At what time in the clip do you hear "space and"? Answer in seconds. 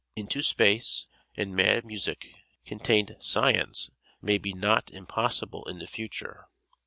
0.41-1.55